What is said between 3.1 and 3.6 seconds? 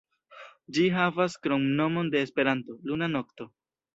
Nokto".